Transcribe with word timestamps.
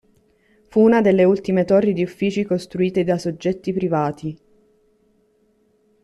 Fu 0.69 0.79
una 0.81 0.99
delle 0.99 1.25
ultime 1.25 1.63
torri 1.63 1.93
di 1.93 2.01
uffici 2.01 2.43
costruite 2.43 3.03
da 3.03 3.19
soggetti 3.19 3.71
privati. 3.71 4.35